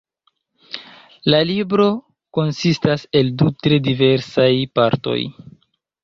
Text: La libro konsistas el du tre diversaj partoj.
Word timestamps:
La 1.33 1.41
libro 1.49 1.83
konsistas 2.37 3.03
el 3.19 3.29
du 3.41 3.49
tre 3.65 3.79
diversaj 3.89 4.47
partoj. 4.79 5.19